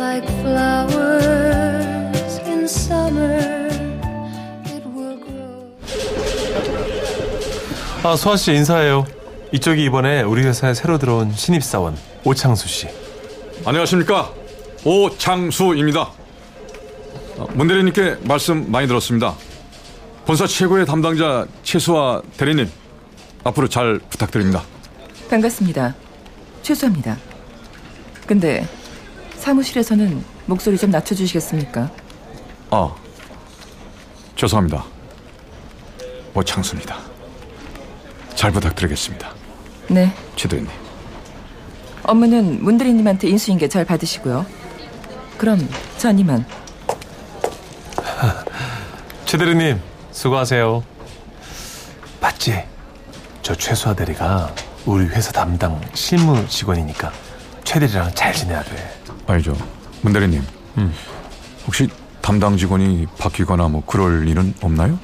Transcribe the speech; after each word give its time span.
like 0.00 0.26
flowers 0.40 2.38
in 2.46 2.64
summer, 2.64 3.68
it 4.64 4.82
will 4.96 5.20
grow. 5.20 5.68
아, 8.02 8.16
소아 8.16 8.36
씨 8.38 8.54
인사해요. 8.54 9.04
이쪽이 9.52 9.84
이번에 9.84 10.22
우리 10.22 10.42
회사에 10.42 10.72
새로 10.72 10.96
들어온 10.96 11.34
신입사원 11.34 11.98
오창수 12.24 12.66
씨. 12.66 12.88
안녕하십니까 13.66 14.32
오창수입니다. 14.84 16.00
어, 17.36 17.46
문 17.52 17.68
대리님께 17.68 18.20
말씀 18.22 18.72
많이 18.72 18.88
들었습니다. 18.88 19.34
본사 20.24 20.46
최고의 20.46 20.86
담당자 20.86 21.46
최수아 21.62 22.22
대리님 22.38 22.70
앞으로 23.44 23.68
잘 23.68 23.98
부탁드립니다. 24.08 24.62
반갑습니다 25.28 25.94
최수아입니다 26.62 27.16
근데 28.26 28.66
사무실에서는 29.40 30.22
목소리 30.46 30.76
좀 30.76 30.90
낮춰주시겠습니까 30.90 31.90
아 32.70 32.94
죄송합니다. 34.36 34.84
오창수입니다. 36.34 36.96
잘 38.34 38.52
부탁드리겠습니다. 38.52 39.30
네최 39.88 40.48
대리님. 40.48 40.70
업무는 42.04 42.62
문대리님한테 42.62 43.28
인수인계 43.28 43.68
잘 43.68 43.84
받으시고요 43.84 44.46
그럼 45.36 45.68
전 45.98 46.18
이만 46.18 46.44
최 49.26 49.36
대리님 49.38 49.80
수고하세요. 50.12 50.84
맞지? 52.20 52.62
저 53.42 53.54
최수아 53.54 53.94
대리가 53.94 54.54
우리 54.84 55.06
회사 55.06 55.32
담당 55.32 55.80
실무 55.94 56.46
직원이니까 56.46 57.10
최 57.64 57.80
대리랑 57.80 58.14
잘 58.14 58.32
지내야 58.34 58.62
돼. 58.62 58.99
아니죠. 59.26 59.56
문 60.02 60.12
대리님. 60.12 60.42
음. 60.78 60.94
혹시 61.66 61.88
담당 62.20 62.56
직원이 62.56 63.06
바뀌거나 63.18 63.68
뭐 63.68 63.82
그럴 63.86 64.26
일은 64.28 64.54
없나요? 64.62 64.98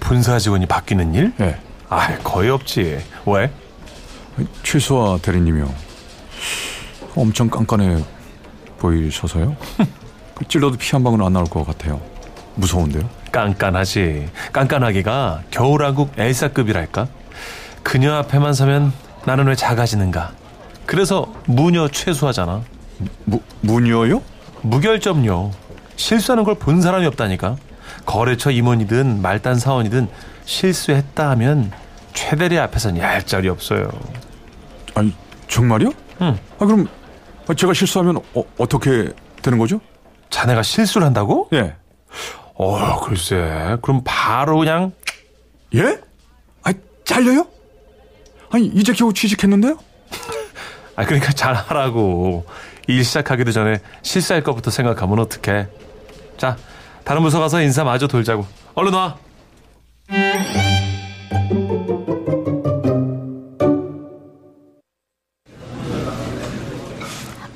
본사 0.00 0.38
직원이 0.38 0.66
바뀌는 0.66 1.14
일? 1.14 1.32
예. 1.40 1.58
아, 1.88 2.16
거의 2.18 2.50
없지. 2.50 2.98
왜? 3.26 3.50
최수아 4.62 5.18
대리님이요. 5.22 5.72
엄청 7.14 7.48
깐깐해 7.48 8.02
보이셔서요. 8.78 9.56
그 10.34 10.48
찔러도 10.48 10.76
피 10.78 10.92
한 10.94 11.04
방울 11.04 11.22
안 11.22 11.32
나올 11.32 11.44
것 11.46 11.64
같아요. 11.66 12.00
무서운데요? 12.54 13.08
깐깐하지. 13.30 14.28
깐깐하기가 14.52 15.42
겨울왕국 15.50 16.12
엘사급이랄까? 16.18 17.06
그녀 17.82 18.14
앞에만 18.14 18.54
서면 18.54 18.92
나는 19.24 19.46
왜 19.46 19.54
작아지는가? 19.54 20.32
그래서 20.86 21.32
무녀 21.46 21.88
최수하잖아. 21.88 22.62
무, 23.24 23.40
무녀요? 23.60 24.22
무결점요. 24.62 25.50
실수하는 25.96 26.44
걸 26.44 26.54
본 26.56 26.80
사람이 26.80 27.06
없다니까. 27.06 27.56
거래처 28.06 28.50
임원이든 28.50 29.22
말단 29.22 29.58
사원이든 29.58 30.08
실수했다 30.44 31.30
하면 31.30 31.70
최 32.14 32.36
대리 32.36 32.58
앞에선 32.58 32.98
얄짤이 32.98 33.48
없어요. 33.48 33.90
아니 34.94 35.14
정말요? 35.48 35.92
응. 36.20 36.38
아 36.58 36.66
그럼 36.66 36.88
제가 37.56 37.74
실수하면 37.74 38.18
어, 38.34 38.42
어떻게 38.58 39.10
되는 39.42 39.58
거죠? 39.58 39.80
자네가 40.30 40.62
실수를 40.62 41.06
한다고? 41.06 41.48
예. 41.52 41.74
어, 42.54 43.00
글쎄. 43.00 43.76
그럼 43.82 44.02
바로 44.04 44.58
그냥 44.58 44.92
예? 45.74 45.98
아 46.64 46.72
잘려요? 47.04 47.46
아니 48.50 48.66
이제 48.66 48.92
겨우 48.92 49.12
취직했는데요? 49.12 49.76
아 50.96 51.04
그러니까 51.04 51.32
잘하라고. 51.32 52.44
일 52.88 53.04
시작하기도 53.04 53.52
전에 53.52 53.78
실수할 54.02 54.42
것부터 54.42 54.70
생각하면 54.70 55.18
어떡해. 55.20 55.68
자, 56.36 56.56
다른 57.04 57.22
부서 57.22 57.38
가서 57.40 57.60
인사 57.62 57.84
마저 57.84 58.06
돌자고. 58.06 58.46
얼른 58.74 58.92
와. 58.94 59.16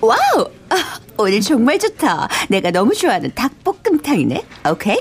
와우! 0.01 0.49
아, 0.69 0.99
오늘 1.17 1.41
정말 1.41 1.79
좋다. 1.79 2.29
내가 2.49 2.71
너무 2.71 2.95
좋아하는 2.95 3.33
닭볶음탕이네. 3.35 4.43
오케이. 4.71 4.99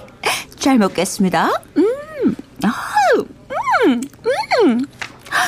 잘 0.57 0.77
먹겠습니다. 0.79 1.49
음, 1.77 2.35
아우, 2.63 3.25
음, 3.85 4.01
음. 4.65 4.85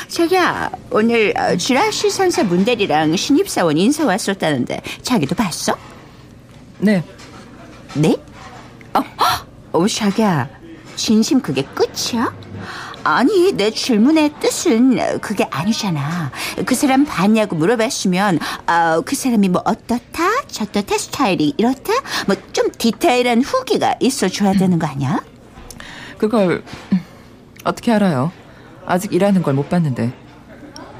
자기야, 0.07 0.71
오늘 0.91 1.33
어, 1.37 1.55
쥐라시 1.57 2.09
상사 2.09 2.43
문대리랑 2.43 3.15
신입사원 3.15 3.77
인사 3.77 4.05
왔었다는데 4.05 4.81
자기도 5.01 5.35
봤어? 5.35 5.75
네 6.79 7.03
네? 7.93 8.15
어, 8.93 8.99
헉! 8.99 9.47
어, 9.73 9.87
자기야, 9.87 10.49
진심 10.95 11.41
그게 11.41 11.63
끝이야? 11.63 12.33
아니, 13.03 13.53
내 13.53 13.71
질문의 13.71 14.33
뜻은 14.39 15.19
그게 15.21 15.45
아니잖아. 15.49 16.31
그 16.65 16.75
사람 16.75 17.05
봤냐고 17.05 17.55
물어봤으면, 17.55 18.39
어, 18.67 19.01
그 19.05 19.15
사람이 19.15 19.49
뭐 19.49 19.61
어떻다, 19.65 20.23
저떻다, 20.47 20.97
스타일이 20.97 21.53
이렇다, 21.57 21.93
뭐 22.27 22.35
좀 22.53 22.69
디테일한 22.77 23.41
후기가 23.43 23.95
있어줘야 23.99 24.53
되는 24.53 24.77
거 24.79 24.87
아니야? 24.87 25.19
그걸 26.17 26.63
음, 26.91 26.99
어떻게 27.63 27.91
알아요 27.91 28.31
아직 28.87 29.13
일하는 29.13 29.43
걸 29.43 29.53
못 29.53 29.69
봤는데 29.69 30.11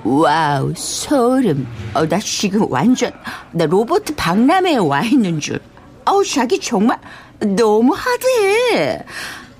와우, 0.03 0.73
소름. 0.75 1.67
어, 1.93 2.07
나 2.07 2.17
지금 2.19 2.71
완전, 2.71 3.11
나 3.51 3.65
로봇 3.65 4.05
박람회에 4.15 4.77
와 4.77 5.01
있는 5.01 5.39
줄. 5.41 5.59
아우, 6.05 6.23
자기 6.23 6.61
정말 6.61 6.97
너무 7.39 7.93
하드해. 7.93 9.03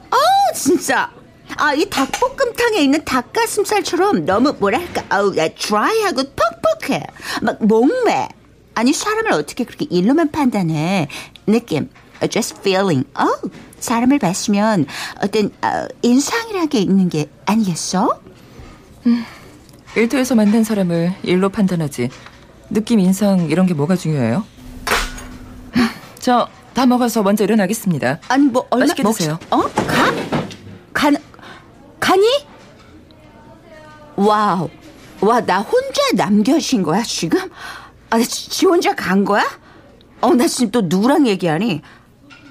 아우, 0.09 0.53
진짜. 0.55 1.11
아, 1.57 1.73
이 1.73 1.89
닭볶음탕에 1.89 2.77
있는 2.81 3.03
닭가슴살처럼 3.03 4.25
너무 4.25 4.53
뭐랄까, 4.57 5.03
야, 5.37 5.47
드라이하고 5.49 6.23
퍽퍽해. 6.23 7.03
막 7.41 7.57
목매. 7.65 8.29
아니, 8.75 8.93
사람을 8.93 9.33
어떻게 9.33 9.65
그렇게 9.65 9.85
일로만 9.89 10.31
판단해. 10.31 11.09
느낌. 11.45 11.89
어, 12.21 12.27
just 12.27 12.59
feeling. 12.59 13.05
어, 13.15 13.25
사람을 13.79 14.19
봤으면 14.19 14.85
어떤 15.21 15.51
어, 15.61 15.87
인상이라는 16.01 16.69
게 16.69 16.79
있는 16.79 17.09
게 17.09 17.29
아니겠어? 17.45 18.21
일터에서 19.95 20.35
만난 20.35 20.63
사람을 20.63 21.13
일로 21.23 21.49
판단하지 21.49 22.09
느낌 22.69 22.99
인상 22.99 23.49
이런 23.49 23.65
게 23.65 23.73
뭐가 23.73 23.95
중요해요? 23.95 24.43
저 26.19 26.47
다 26.77 26.85
먹어서 26.85 27.23
먼저 27.23 27.43
일어나겠습니다 27.43 28.19
아니 28.27 28.45
뭐 28.45 28.67
얼마 28.69 28.83
맛있게 28.85 29.01
먹- 29.01 29.17
드세요. 29.17 29.39
어? 29.49 29.61
가? 29.63 30.13
간 30.93 31.17
간이? 31.99 32.23
와우. 34.15 34.69
와, 35.21 35.41
나 35.41 35.59
혼자 35.61 36.01
남겨진 36.13 36.83
거야, 36.83 37.01
지금? 37.01 37.39
아, 38.11 38.17
나 38.17 38.23
지, 38.23 38.49
지 38.51 38.65
혼자 38.67 38.93
간 38.93 39.25
거야? 39.25 39.43
어, 40.21 40.35
나 40.35 40.47
지금 40.47 40.69
또 40.71 40.81
누구랑 40.81 41.25
얘기하니? 41.25 41.81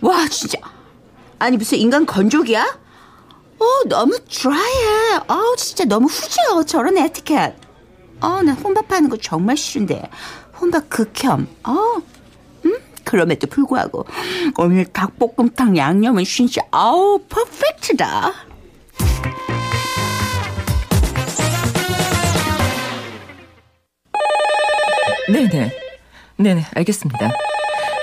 와, 0.00 0.28
진짜. 0.28 0.58
아니, 1.38 1.56
무슨 1.56 1.78
인간 1.78 2.06
건조기야? 2.06 2.78
어, 3.58 3.64
너무 3.88 4.18
드라이해. 4.28 5.20
어우, 5.28 5.56
진짜 5.56 5.84
너무 5.84 6.06
후져, 6.06 6.64
저런 6.64 6.96
에티켓. 6.98 7.54
어, 8.20 8.42
나 8.42 8.52
혼밥하는 8.54 9.08
거 9.08 9.16
정말 9.16 9.56
싫은데. 9.56 10.10
혼밥 10.60 10.88
극혐. 10.88 11.46
어, 11.64 12.02
음? 12.64 12.78
그럼에도 13.04 13.46
불구하고 13.46 14.06
오늘 14.58 14.84
닭볶음탕 14.86 15.76
양념은 15.76 16.24
진짜 16.24 16.62
아우 16.70 17.20
퍼펙트다. 17.28 18.32
네네 25.28 25.72
네네 26.36 26.66
알겠습니다 26.74 27.32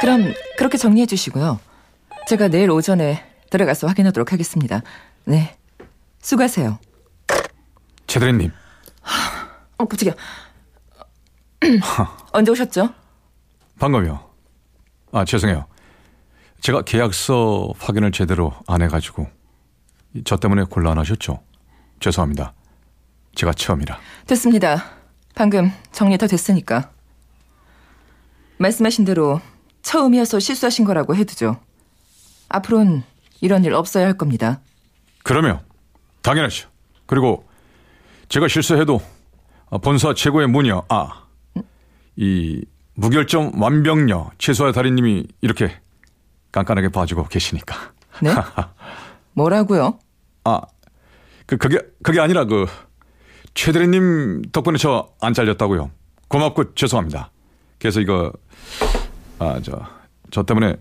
그럼 0.01 0.34
그렇게 0.57 0.78
정리해 0.78 1.06
주시고요 1.06 1.60
제가 2.28 2.48
내일 2.48 2.72
오전에 2.72 3.24
들어가서 3.50 3.88
확인하도록 3.88 4.31
하겠습니다 4.31 4.81
네 5.25 5.56
수고하세요 6.20 6.80
최 8.08 8.20
대리님. 8.20 8.52
어 9.78 9.86
깜짝이야 9.86 10.14
언제 12.34 12.52
오셨죠? 12.52 12.90
방금요. 13.80 14.30
아, 15.14 15.24
죄송해요. 15.25 15.66
제가 16.60 16.81
계약서 16.81 17.74
확인을 17.80 18.12
제대로 18.12 18.54
안 18.68 18.81
해가지고 18.81 19.28
저 20.25 20.36
때문에 20.38 20.64
곤란하셨죠? 20.64 21.42
죄송합니다. 22.02 22.54
제가 23.36 23.54
처음이라. 23.54 23.98
됐습니다. 24.28 24.84
방금 25.36 25.72
정리 25.94 26.18
다 26.18 26.28
됐으니까. 26.28 26.92
말씀하신 28.58 29.06
대로 29.06 29.40
처음이어서 29.84 30.40
실수하신 30.40 30.84
거라고 30.86 31.16
해두죠. 31.16 31.60
앞으로는 32.58 33.04
이런 33.42 33.66
일 33.66 33.74
없어야 33.74 34.06
할 34.06 34.18
겁니다. 34.18 34.62
그러면 35.24 35.60
당연하죠. 36.22 36.70
그리고 37.06 37.46
제가 38.30 38.48
실수해도 38.48 39.02
본사 39.82 40.14
최고의 40.14 40.48
무녀 40.48 40.84
아, 40.90 41.24
이 42.16 42.64
무결점 42.96 43.60
완벽녀 43.62 44.30
최소화 44.38 44.72
달인님이 44.72 45.28
이렇게 45.42 45.80
깐깐하게 46.52 46.90
봐주고 46.90 47.26
계시니까. 47.26 47.76
네? 48.22 48.30
뭐라고요? 49.34 49.98
아, 50.44 50.62
그 51.48 51.58
그게 51.58 51.80
그게 52.04 52.20
아니라 52.20 52.46
그 52.46 52.68
최대리님 53.56 54.44
덕분에 54.52 54.78
저 54.78 55.12
안 55.22 55.34
잘렸다고요. 55.34 55.90
고맙고 56.28 56.76
죄송합니다. 56.76 57.32
그래서 57.80 58.00
이거 58.00 58.32
아 59.40 59.60
저 59.62 59.80
저 60.32 60.42
때문에 60.44 60.76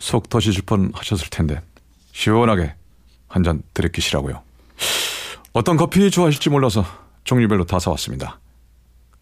속 0.00 0.28
터지실 0.28 0.62
뻔 0.64 0.90
하셨을 0.94 1.28
텐데 1.30 1.60
시원하게 2.12 2.74
한 3.28 3.42
잔 3.44 3.62
들이키시라고요. 3.74 4.42
어떤 5.54 5.76
커피 5.76 6.10
좋아하실지 6.10 6.50
몰라서 6.50 6.84
종류별로 7.24 7.64
다 7.64 7.78
사왔습니다. 7.78 8.40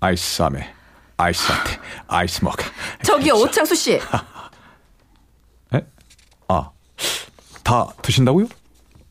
아이스 0.01 0.43
아메, 0.43 0.73
아이스 1.17 1.51
라테, 1.53 1.79
아이스 2.09 2.43
모카. 2.45 2.65
저기요, 3.05 3.35
오창수 3.35 3.75
씨. 3.75 3.93
에? 5.75 5.81
아, 6.49 6.71
다 7.63 7.87
드신다고요? 8.03 8.47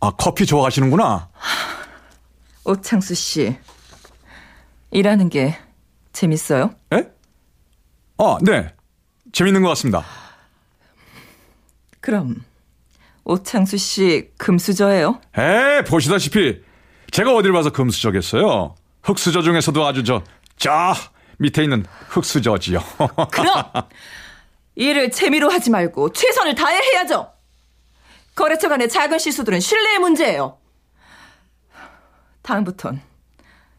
아, 0.01 0.11
커피 0.11 0.45
좋아하시는구나. 0.45 1.29
오창수 2.65 3.15
씨. 3.15 3.55
일하는 4.91 5.29
게 5.29 5.57
재밌어요? 6.13 6.73
에? 6.93 7.07
아, 8.17 8.37
네. 8.41 8.73
재밌는 9.31 9.61
것 9.61 9.69
같습니다. 9.69 10.03
그럼 12.01 12.43
오창수 13.25 13.77
씨 13.77 14.29
금수저예요? 14.37 15.21
에, 15.37 15.83
보시다시피 15.83 16.61
제가 17.11 17.33
어딜 17.35 17.51
봐서 17.51 17.69
금수저겠어요. 17.71 18.75
흑수저 19.03 19.41
중에서도 19.41 19.85
아주 19.85 20.03
저, 20.03 20.23
저 20.57 20.93
밑에 21.37 21.63
있는 21.63 21.85
흑수저지요. 22.09 22.79
그럼 23.31 23.63
일을 24.75 25.11
재미로 25.11 25.49
하지 25.49 25.69
말고 25.69 26.13
최선을 26.13 26.55
다해 26.55 26.79
해야죠. 26.81 27.31
거래처 28.35 28.69
간의 28.69 28.89
작은 28.89 29.19
실수들은 29.19 29.59
신뢰의 29.59 29.99
문제예요. 29.99 30.57
다음부턴 32.41 33.01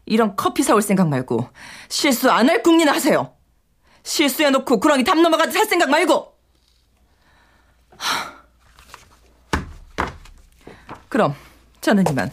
이런 0.05 0.35
커피 0.35 0.63
사올 0.63 0.81
생각 0.81 1.07
말고 1.09 1.49
실수 1.89 2.29
안 2.31 2.49
할 2.49 2.61
궁리나 2.63 2.91
하세요. 2.93 3.33
실수해놓고 4.03 4.79
구렁이 4.79 5.03
담 5.03 5.21
넘어가지 5.21 5.51
살 5.53 5.65
생각 5.65 5.89
말고. 5.89 6.30
하. 8.01 9.61
그럼 11.07 11.35
저는 11.81 12.03
이만. 12.09 12.31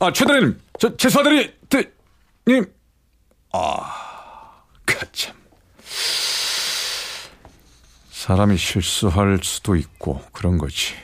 아, 0.00 0.12
최대리님, 0.12 0.60
저, 0.78 0.96
최수아대리, 0.96 1.54
대, 1.68 1.90
님. 2.46 2.64
아, 3.52 4.64
그참. 4.84 5.34
사람이 8.10 8.56
실수할 8.56 9.38
수도 9.42 9.76
있고, 9.76 10.20
그런 10.32 10.58
거지. 10.58 10.94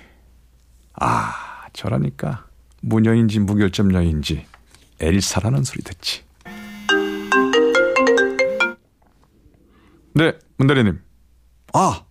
아, 0.94 1.66
저라니까. 1.72 2.46
무녀인지 2.81 3.40
무결점녀인지 3.40 4.46
엘사라는 5.00 5.64
소리 5.64 5.82
듣지. 5.82 6.22
네, 10.14 10.32
문대리님. 10.56 11.00
아, 11.75 12.05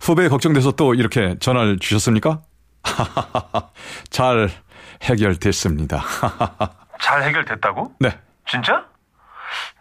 후배 0.00 0.28
걱정돼서 0.28 0.72
또 0.72 0.94
이렇게 0.94 1.38
전화를 1.38 1.78
주셨습니까? 1.78 2.42
잘 4.10 4.50
해결됐습니다. 5.02 6.02
잘 7.00 7.22
해결됐다고? 7.22 7.94
네. 8.00 8.18
진짜? 8.46 8.86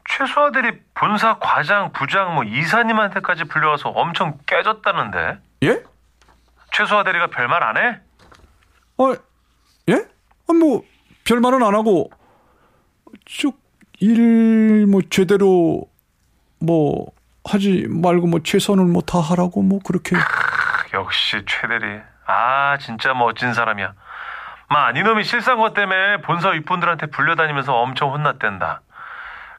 최수아들이 0.09 0.79
본사 0.94 1.38
과장, 1.39 1.91
부장, 1.91 2.35
뭐 2.35 2.44
이사님한테까지 2.44 3.45
불려와서 3.45 3.89
엄청 3.89 4.38
깨졌다는데 4.45 5.39
예? 5.63 5.83
최수아 6.73 7.03
대리가 7.03 7.27
별말 7.27 7.63
안 7.63 7.77
해? 7.77 7.99
어, 8.97 9.13
예? 9.89 10.05
아, 10.47 10.53
뭐, 10.53 10.83
별말은 11.25 11.63
안 11.63 11.75
하고, 11.75 12.09
쭉, 13.25 13.59
일, 13.99 14.85
뭐, 14.88 15.01
제대로, 15.09 15.89
뭐, 16.59 17.07
하지 17.47 17.85
말고, 17.89 18.27
뭐, 18.27 18.41
최선을 18.44 18.85
뭐, 18.85 19.01
다 19.01 19.19
하라고, 19.19 19.61
뭐, 19.61 19.79
그렇게. 19.85 20.15
역시 20.94 21.44
최 21.47 21.67
대리. 21.67 21.99
아 22.25 22.77
진짜 22.79 23.13
멋진 23.13 23.53
사람이야. 23.53 23.94
마, 24.69 24.91
니놈이 24.91 25.23
실수한 25.23 25.59
것 25.59 25.73
때문에 25.73 26.21
본사 26.21 26.49
윗분들한테 26.49 27.07
불려다니면서 27.07 27.73
엄청 27.73 28.11
혼났댄다. 28.11 28.81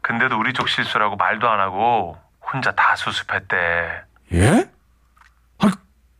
근데도 0.02 0.38
우리 0.38 0.52
쪽 0.52 0.68
실수라고 0.68 1.16
말도 1.16 1.48
안 1.48 1.60
하고 1.60 2.18
혼자 2.40 2.72
다 2.72 2.94
수습했대. 2.96 4.02
예? 4.34 4.70
아, 5.60 5.70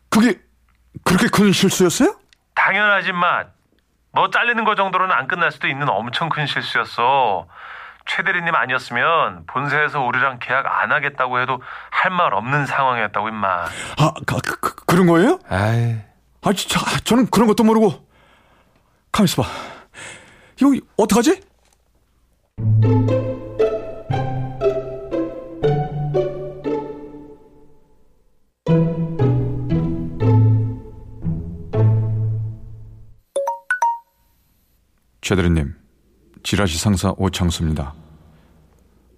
그게, 0.09 0.41
그렇게 1.05 1.29
큰 1.29 1.53
실수였어요? 1.53 2.17
당연하지 2.55 3.13
마. 3.13 3.45
너 4.13 4.31
잘리는 4.31 4.65
거 4.65 4.75
정도로는 4.75 5.15
안 5.15 5.29
끝날 5.29 5.53
수도 5.53 5.69
있는 5.69 5.89
엄청 5.89 6.29
큰 6.31 6.47
실수였어. 6.47 7.47
최 8.09 8.23
대리님 8.23 8.55
아니었으면 8.55 9.45
본사에서 9.47 10.01
우리랑 10.01 10.39
계약 10.41 10.67
안 10.67 10.91
하겠다고 10.93 11.41
해도 11.41 11.63
할 11.91 12.09
말 12.11 12.33
없는 12.35 12.65
상황이었다고 12.67 13.29
임마. 13.29 13.49
아, 13.99 14.13
그, 14.27 14.37
그, 14.39 14.61
그, 14.61 14.75
그런 14.87 15.07
거예요? 15.07 15.39
아이. 15.49 15.97
아, 16.43 16.53
진짜, 16.55 16.81
저는 17.05 17.27
그런 17.31 17.47
것도 17.49 17.63
모르고. 17.65 18.09
가만 19.13 19.25
있어 19.25 19.43
봐. 19.43 19.49
이거, 20.61 20.73
어떡하지? 20.97 21.43
최대리님, 35.21 35.75
지라시 36.43 36.79
상사 36.79 37.13
오창수입니다. 37.17 37.95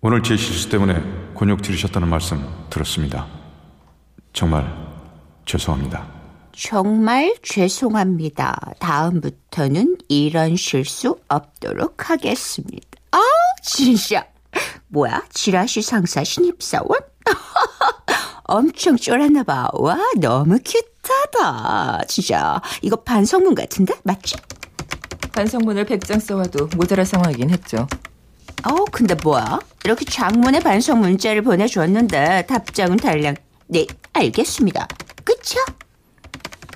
오늘 0.03 0.23
제 0.23 0.35
실수 0.35 0.71
때문에 0.71 0.95
곤욕 1.35 1.61
들으셨다는 1.61 2.09
말씀 2.09 2.43
들었습니다. 2.71 3.27
정말 4.33 4.65
죄송합니다. 5.45 6.07
정말 6.57 7.35
죄송합니다. 7.43 8.59
다음부터는 8.79 9.99
이런 10.09 10.57
실수 10.57 11.19
없도록 11.29 12.09
하겠습니다. 12.09 12.87
아, 13.13 13.21
진짜. 13.63 14.27
뭐야? 14.89 15.23
지라시 15.35 15.83
상사 15.83 16.25
신입사원? 16.25 16.99
엄청 18.45 18.97
쫄았나 18.97 19.43
봐. 19.43 19.69
와, 19.75 19.99
너무 20.19 20.59
큐트하다. 20.65 22.05
진짜. 22.09 22.61
이거 22.81 22.97
반성문 22.97 23.55
같은데? 23.55 23.95
맞지? 24.05 24.37
반성문을 25.33 25.85
100장 25.85 26.21
써와도 26.21 26.69
모자랄 26.75 27.05
상황이긴 27.05 27.51
했죠. 27.51 27.87
어, 28.65 28.85
근데 28.93 29.15
뭐야? 29.15 29.59
이렇게 29.85 30.05
장문의 30.05 30.61
반성 30.61 31.01
문자를 31.01 31.43
보내줬는데 31.43 32.47
답장은 32.47 32.99
달랑. 32.99 33.35
네, 33.69 33.87
알겠습니다. 34.13 34.87
그쵸? 35.25 35.59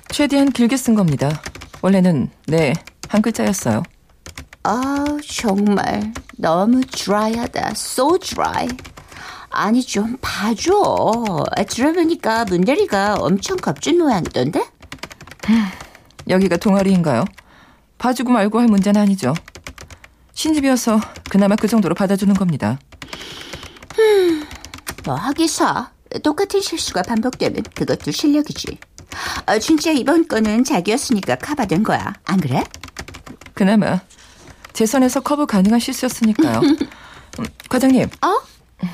최대한 0.09 0.51
길게 0.51 0.77
쓴 0.77 0.95
겁니다. 0.95 1.41
원래는 1.81 2.29
네, 2.47 2.73
한 3.07 3.21
글자였어요. 3.21 3.83
아, 4.63 5.05
정말 5.27 6.11
너무 6.37 6.81
드라이하다. 6.81 7.69
So 7.71 8.17
dry. 8.17 8.67
아니 9.49 9.83
좀 9.83 10.17
봐줘. 10.21 11.45
아, 11.55 11.63
들어보니까 11.63 12.45
문대리가 12.45 13.15
엄청 13.15 13.57
겁준 13.57 13.99
모양이던데? 13.99 14.65
여기가 16.27 16.57
동아리인가요? 16.57 17.25
봐주고 17.97 18.31
말고 18.31 18.59
할 18.59 18.67
문제는 18.67 18.99
아니죠. 18.99 19.33
신집이어서 20.35 20.99
그나마 21.29 21.55
그 21.55 21.67
정도로 21.67 21.95
받아주는 21.95 22.33
겁니다. 22.35 22.77
뭐 25.05 25.15
하기사 25.15 25.91
똑같은 26.23 26.61
실수가 26.61 27.01
반복되면 27.01 27.63
그것도 27.73 28.11
실력이지. 28.11 28.77
아, 29.45 29.57
진짜 29.59 29.91
이번 29.91 30.27
건은 30.27 30.63
자기였으니까 30.63 31.35
커버된 31.37 31.83
거야. 31.83 32.13
안 32.25 32.39
그래? 32.39 32.63
그나마 33.53 34.01
제 34.73 34.85
선에서 34.85 35.21
커버 35.21 35.45
가능한 35.45 35.79
실수였으니까요. 35.79 36.59
음, 37.39 37.45
과장님, 37.69 38.09
어? 38.21 38.87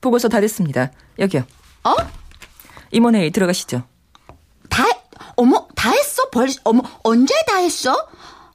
보고서 0.00 0.28
다 0.28 0.40
됐습니다. 0.40 0.90
여기요. 1.18 1.44
어? 1.84 1.94
임원회의 2.90 3.30
들어가시죠. 3.30 3.84
다 4.68 4.84
벌써 6.34 6.60
어머 6.64 6.82
언제 7.04 7.32
다 7.46 7.58
했어? 7.58 7.96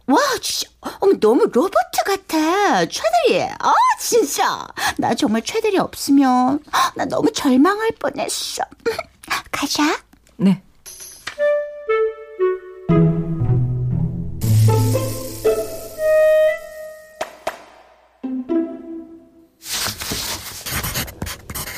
와 0.09 0.17
진짜. 0.41 0.71
어머 0.99 1.13
너무 1.19 1.45
로봇 1.53 1.71
같아. 2.05 2.85
최대리. 2.85 3.43
아 3.43 3.73
진짜. 3.99 4.67
나 4.97 5.13
정말 5.13 5.43
최대리 5.43 5.77
없으면 5.77 6.63
나 6.95 7.05
너무 7.05 7.31
절망할 7.31 7.91
뻔했어. 7.99 8.63
가자. 9.51 9.99
네. 10.37 10.63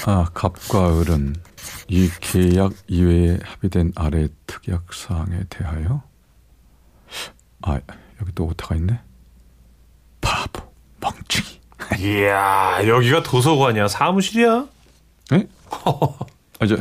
아, 0.06 0.26
갑과 0.34 1.00
을은 1.00 1.36
이 1.88 2.10
계약 2.22 2.74
이외에 2.88 3.38
합의된 3.44 3.92
아래 3.96 4.30
특약 4.48 4.94
사항에 4.94 5.44
대하여? 5.50 6.02
아, 7.62 7.80
여기 8.22 8.32
또 8.34 8.46
오타가 8.46 8.76
있네. 8.76 9.00
바보, 10.22 10.62
멍청이. 11.00 11.62
이야, 12.00 12.88
여기가 12.88 13.24
도서관이야? 13.24 13.88
사무실이야? 13.88 14.66
에? 15.34 15.48
아, 16.60 16.66
저 16.68 16.78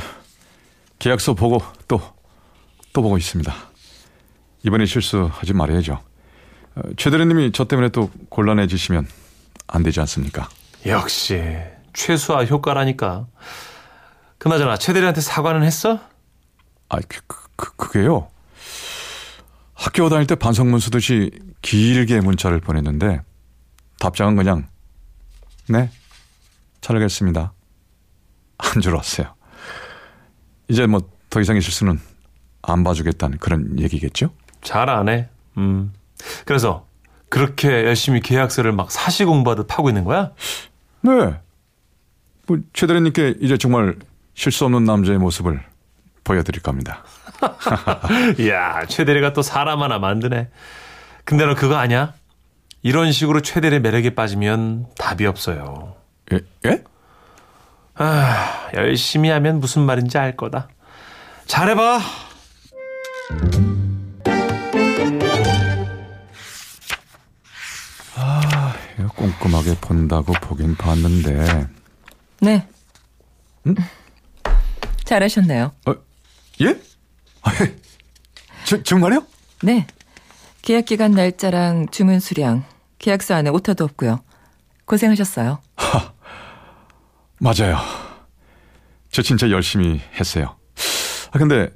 계약서 0.99 1.35
보고 1.35 1.61
또 1.89 2.21
또 2.93 3.03
보고 3.03 3.17
있습니다. 3.17 3.55
이번에 4.65 4.85
실수하지 4.87 5.53
말아야죠. 5.53 6.01
어, 6.75 6.81
최 6.97 7.11
대리님이 7.11 7.53
저 7.53 7.65
때문에 7.65 7.89
또 7.91 8.11
곤란해지시면 8.29 9.07
안 9.69 9.83
되지 9.83 10.01
않습니까? 10.01 10.49
역시 10.87 11.43
최소화 11.93 12.45
효과라니까. 12.45 13.27
그나저나 14.39 14.77
최 14.79 14.93
대리한테 14.93 15.21
사과는 15.21 15.63
했어? 15.63 16.01
아, 16.89 16.99
그, 17.09 17.21
그, 17.27 17.37
그, 17.57 17.77
그게요. 17.77 18.29
학교 19.81 20.09
다닐 20.09 20.27
때 20.27 20.35
반성문 20.35 20.79
쓰듯이 20.79 21.31
길게 21.63 22.21
문자를 22.21 22.61
보냈는데 22.61 23.23
답장은 23.99 24.37
그냥 24.37 24.69
네, 25.69 25.91
잘 26.81 26.97
알겠습니다. 26.97 27.53
안 28.59 28.81
줄었어요. 28.81 29.35
이제 30.69 30.87
뭐 30.87 31.01
더 31.31 31.41
이상의 31.41 31.63
실수는 31.63 31.99
안 32.63 32.85
봐주겠다는 32.85 33.39
그런 33.39 33.79
얘기겠죠? 33.79 34.31
잘 34.63 34.91
안 34.91 35.09
해. 35.09 35.29
음. 35.57 35.93
그래서 36.45 36.87
그렇게 37.29 37.69
열심히 37.85 38.21
계약서를 38.21 38.73
막 38.73 38.91
사시 38.91 39.25
공부하듯 39.25 39.69
파고 39.69 39.89
있는 39.89 40.05
거야? 40.05 40.33
네. 41.03 41.11
뭐, 42.49 42.59
최 42.73 42.87
대리님께 42.89 43.37
이제 43.41 43.57
정말 43.57 43.97
실수 44.35 44.65
없는 44.65 44.85
남자의 44.85 45.19
모습을 45.19 45.63
보여드릴 46.31 46.63
겁니다. 46.63 47.03
이야, 48.39 48.85
최 48.87 49.05
대리가 49.05 49.33
또 49.33 49.43
사람 49.43 49.83
하나 49.83 49.99
만드네. 49.99 50.49
근데 51.25 51.45
너 51.45 51.57
그거 51.57 51.75
아냐? 51.75 52.15
이런 52.83 53.11
식으로 53.11 53.43
최 53.43 53.61
대리 53.61 53.81
매력에 53.81 54.15
빠지면 54.15 54.87
답이 54.97 55.27
없어요. 55.27 55.97
예? 56.33 56.41
예? 56.67 56.85
아, 57.97 58.69
열심히 58.75 59.29
하면 59.31 59.59
무슨 59.59 59.83
말인지 59.83 60.19
알 60.19 60.37
거다. 60.37 60.69
잘해봐. 61.47 62.01
이거 68.99 69.09
꼼꼼하게 69.17 69.77
본다고 69.81 70.33
보긴 70.35 70.77
봤는데 70.77 71.67
네. 72.41 72.69
잘하셨네요. 75.05 75.73
어, 75.87 76.10
예? 76.61 76.81
아, 77.43 77.53
예. 77.63 77.77
저, 78.65 78.83
정말요? 78.83 79.27
네. 79.63 79.87
계약 80.63 80.85
기간 80.85 81.13
날짜랑 81.13 81.89
주문 81.91 82.21
수량, 82.21 82.65
계약서 82.99 83.35
안에 83.35 83.51
오타도 83.51 83.85
없고요. 83.85 84.23
고생하셨어요. 84.85 85.61
맞아요. 87.39 87.79
저 89.11 89.23
진짜 89.23 89.51
열심히 89.51 90.01
했어요. 90.15 90.57
아, 91.33 91.39
근데, 91.39 91.71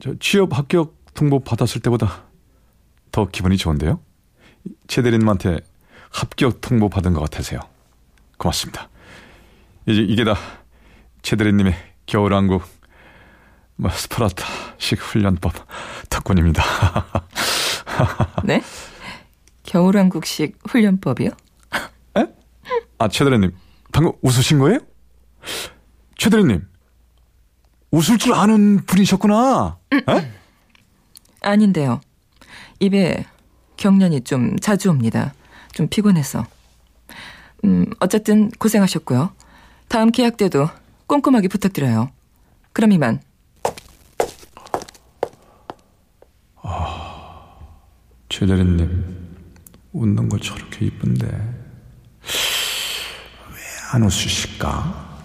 저 0.00 0.14
취업 0.20 0.56
합격 0.56 0.96
통보 1.14 1.40
받았을 1.40 1.80
때보다 1.80 2.24
더 3.10 3.28
기분이 3.28 3.56
좋은데요? 3.56 4.00
최 4.88 5.02
대리님한테 5.02 5.60
합격 6.10 6.60
통보 6.60 6.88
받은 6.88 7.12
것 7.14 7.20
같아서요. 7.20 7.60
고맙습니다. 8.36 8.88
이제 9.86 10.00
이게 10.02 10.24
다 10.24 10.36
최 11.22 11.36
대리님의 11.36 11.74
겨울왕국 12.06 12.64
뭐 13.76 13.90
스파르타식 13.90 15.00
훈련법 15.00 15.52
덕분입니다. 16.10 16.62
네? 18.44 18.62
겨울왕국식 19.64 20.58
훈련법이요? 20.68 21.30
아, 22.98 23.08
최 23.08 23.24
대리님, 23.24 23.50
방금 23.90 24.12
웃으신 24.22 24.60
거예요? 24.60 24.78
최 26.16 26.30
대리님, 26.30 26.64
웃을 27.90 28.16
줄 28.16 28.32
아는 28.34 28.84
분이셨구나. 28.86 29.78
에? 29.92 30.32
아닌데요. 31.40 32.00
입에 32.78 33.26
경련이 33.76 34.20
좀 34.22 34.56
자주 34.60 34.88
옵니다. 34.90 35.34
좀 35.72 35.88
피곤해서. 35.88 36.46
음, 37.64 37.86
어쨌든 37.98 38.50
고생하셨고요. 38.52 39.32
다음 39.88 40.12
계약 40.12 40.36
때도 40.36 40.68
꼼꼼하게 41.08 41.48
부탁드려요. 41.48 42.08
그럼 42.72 42.92
이만. 42.92 43.20
최 48.42 48.46
대리님, 48.46 49.38
웃는 49.92 50.28
거 50.28 50.36
저렇게 50.36 50.86
이쁜데 50.86 51.26
왜 51.28 51.42
안 53.94 54.02
웃으실까? 54.02 55.20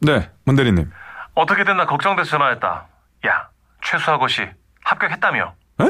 네, 0.00 0.30
문 0.44 0.56
대리님. 0.56 0.90
어떻게 1.34 1.64
됐나 1.64 1.84
걱정돼서 1.84 2.30
전화했다. 2.30 2.86
야, 3.26 3.48
최수하고 3.84 4.28
씨 4.28 4.48
합격했다며? 4.82 5.54
에? 5.82 5.84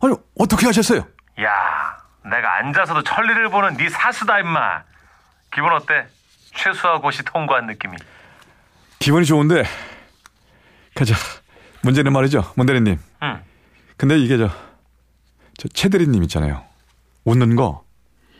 아니, 0.00 0.14
어떻게 0.38 0.64
하셨어요? 0.64 1.06
야, 1.42 1.98
내가 2.24 2.56
앉아서도 2.60 3.02
천리를 3.02 3.50
보는 3.50 3.76
네 3.76 3.90
사수다 3.90 4.38
임마. 4.38 4.82
기분 5.52 5.74
어때? 5.74 6.06
최수하고 6.54 7.10
씨 7.10 7.22
통과한 7.22 7.66
느낌이. 7.66 7.98
기분이 8.98 9.26
좋은데, 9.26 9.64
가자. 10.94 11.14
문제는 11.84 12.12
말이죠, 12.12 12.52
문 12.56 12.66
대리님. 12.66 12.98
응. 13.22 13.42
근데 13.96 14.18
이게 14.18 14.36
저, 14.38 14.48
저 15.58 15.68
최 15.72 15.88
대리님 15.88 16.22
있잖아요. 16.24 16.62
웃는 17.24 17.56
거, 17.56 17.84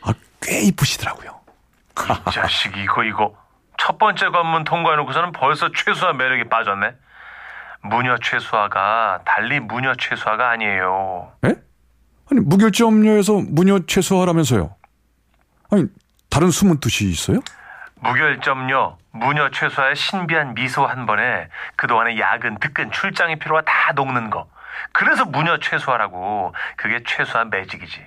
아, 0.02 0.12
꽤 0.40 0.60
이쁘시더라고요. 0.62 1.40
이 2.28 2.30
자식 2.32 2.76
이거 2.76 3.04
이거 3.04 3.34
첫 3.78 3.98
번째 3.98 4.28
관문 4.30 4.64
통과해놓고서는 4.64 5.32
벌써 5.32 5.70
최수화 5.72 6.14
매력에 6.14 6.48
빠졌네. 6.48 6.92
무녀 7.82 8.16
최수화가 8.18 9.20
달리 9.26 9.60
무녀 9.60 9.94
최수화가 9.94 10.50
아니에요. 10.50 11.32
에? 11.44 11.48
아니, 12.30 12.40
무결점녀에서 12.40 13.42
무녀 13.48 13.78
최소화라면서요. 13.86 14.74
아니, 15.70 15.84
다른 16.30 16.50
숨은 16.50 16.80
뜻이 16.80 17.08
있어요? 17.10 17.40
무결점녀, 18.00 18.96
무녀 19.14 19.48
최수화의 19.48 19.94
신비한 19.94 20.54
미소 20.54 20.84
한 20.84 21.06
번에 21.06 21.48
그동안의 21.76 22.18
야근, 22.18 22.58
특근, 22.58 22.90
출장의 22.90 23.38
피로가 23.38 23.62
다 23.62 23.92
녹는 23.94 24.28
거. 24.28 24.48
그래서 24.92 25.24
무녀 25.24 25.58
최수화라고. 25.58 26.52
그게 26.76 27.00
최수화 27.06 27.44
매직이지. 27.44 28.04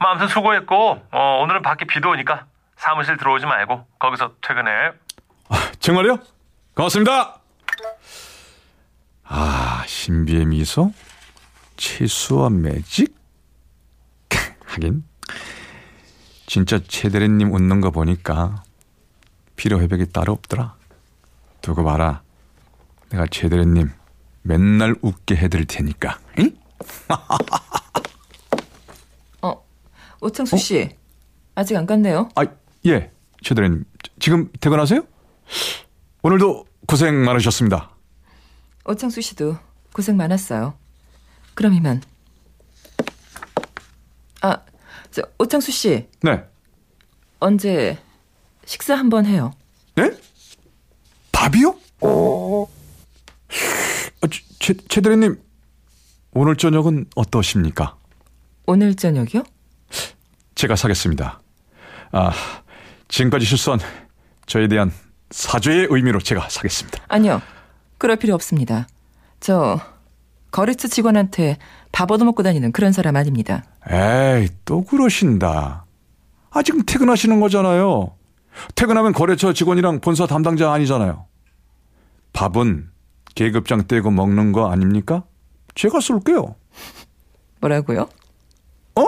뭐 0.00 0.10
아무튼 0.10 0.28
수고했고 0.28 1.02
어, 1.10 1.40
오늘은 1.42 1.62
밖에 1.62 1.86
비도 1.86 2.10
오니까 2.10 2.46
사무실 2.76 3.16
들어오지 3.16 3.46
말고 3.46 3.84
거기서 3.98 4.34
퇴근해. 4.40 4.92
정말요? 5.80 6.18
고맙습니다. 6.74 7.40
아, 9.24 9.82
신비의 9.86 10.44
미소? 10.46 10.92
채수와 11.76 12.50
매직? 12.50 13.16
하긴, 14.66 15.04
진짜 16.46 16.78
최대리님 16.78 17.52
웃는 17.52 17.80
거 17.80 17.90
보니까 17.90 18.62
피로 19.56 19.80
회복이 19.80 20.12
따로 20.12 20.32
없더라. 20.32 20.76
두고 21.62 21.84
봐라. 21.84 22.22
내가 23.10 23.26
최대리님 23.30 23.90
맨날 24.42 24.94
웃게 25.02 25.36
해드릴 25.36 25.66
테니까. 25.66 26.18
응? 26.38 26.50
어, 29.42 29.64
오창수 30.20 30.56
씨. 30.58 30.90
아직 31.54 31.76
안 31.76 31.86
갔네요. 31.86 32.28
아, 32.36 32.44
예. 32.86 33.10
최대리님, 33.42 33.84
지금 34.20 34.50
퇴근하세요? 34.60 35.02
오늘도 36.22 36.66
고생 36.86 37.24
많으셨습니다. 37.24 37.90
오창수 38.84 39.20
씨도 39.20 39.56
고생 39.92 40.16
많았어요. 40.16 40.74
그럼 41.54 41.74
이만. 41.74 42.02
아, 44.42 44.56
저 45.10 45.22
오창수 45.38 45.72
씨 45.72 46.08
네. 46.20 46.44
언제 47.40 47.98
식사 48.66 48.94
한번 48.96 49.24
해요. 49.24 49.52
네? 49.94 50.10
밥이요? 51.32 51.74
아, 54.20 54.26
최, 54.58 54.74
최 54.88 55.00
대리님 55.00 55.40
오늘 56.32 56.56
저녁은 56.56 57.06
어떠십니까? 57.14 57.96
오늘 58.66 58.94
저녁이요? 58.94 59.44
제가 60.54 60.76
사겠습니다. 60.76 61.40
아, 62.12 62.32
지금까지 63.08 63.46
실수한 63.46 63.78
저에 64.46 64.68
대한 64.68 64.92
사죄의 65.30 65.86
의미로 65.90 66.18
제가 66.18 66.48
사겠습니다. 66.50 67.04
아니요. 67.08 67.40
그럴 67.98 68.16
필요 68.16 68.34
없습니다. 68.34 68.86
저 69.40 69.80
거래처 70.50 70.88
직원한테 70.88 71.58
밥 71.92 72.10
얻어먹고 72.10 72.42
다니는 72.42 72.72
그런 72.72 72.92
사람 72.92 73.16
아닙니다. 73.16 73.64
에이, 73.90 74.48
또 74.64 74.82
그러신다. 74.84 75.84
아, 76.50 76.62
지금 76.62 76.82
퇴근하시는 76.84 77.40
거잖아요. 77.40 78.14
퇴근하면 78.74 79.12
거래처 79.12 79.52
직원이랑 79.52 80.00
본사 80.00 80.26
담당자 80.26 80.72
아니잖아요. 80.72 81.26
밥은 82.32 82.90
계급장 83.34 83.86
떼고 83.86 84.10
먹는 84.10 84.52
거 84.52 84.70
아닙니까? 84.70 85.24
제가 85.74 86.00
쏠게요. 86.00 86.56
뭐라고요? 87.60 88.08
어? 88.96 89.04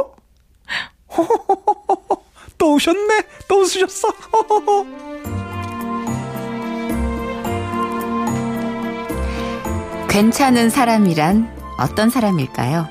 또 2.58 2.74
오셨네? 2.74 3.22
또 3.48 3.60
웃으셨어? 3.60 4.08
괜찮은 10.08 10.68
사람이란 10.70 11.76
어떤 11.78 12.10
사람일까요? 12.10 12.88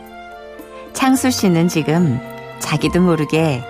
창수 0.94 1.30
씨는 1.30 1.68
지금 1.68 2.20
자기도 2.60 3.02
모르게 3.02 3.62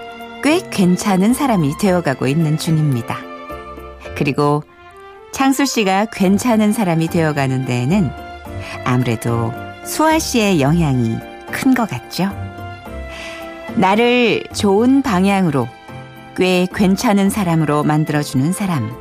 꽤 0.44 0.62
괜찮은 0.70 1.34
사람이 1.34 1.78
되어가고 1.80 2.28
있는 2.28 2.58
중입니다. 2.58 3.18
그리고 4.16 4.64
창수 5.32 5.66
씨가 5.66 6.06
괜찮은 6.12 6.72
사람이 6.74 7.08
되어가는 7.10 7.66
데에는 7.66 8.10
아무래도 8.86 9.52
수아 9.86 10.20
씨의 10.20 10.62
영향이 10.62 11.18
큰 11.52 11.74
것 11.74 11.90
같죠? 11.90 12.30
나를 13.76 14.44
좋은 14.54 15.02
방향으로 15.02 15.68
꽤 16.36 16.68
괜찮은 16.74 17.30
사람으로 17.30 17.84
만들어주는 17.84 18.52
사람. 18.54 18.92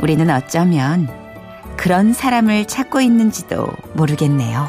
우리는 0.00 0.28
어쩌면 0.30 1.08
그런 1.76 2.12
사람을 2.12 2.66
찾고 2.66 3.00
있는지도 3.00 3.66
모르겠네요. 3.94 4.68